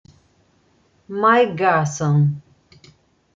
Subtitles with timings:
[1.21, 2.41] Mike Garson